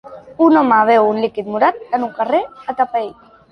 Un 0.45 0.55
home 0.61 0.79
beu 0.91 1.09
un 1.09 1.19
líquid 1.27 1.53
morat 1.57 1.95
en 1.99 2.09
un 2.09 2.13
carrer 2.19 2.43
atapeït. 2.75 3.25